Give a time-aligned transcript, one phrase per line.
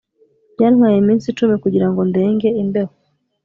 [0.53, 2.93] Byantwaye iminsi icumi kugirango ndenge imbeho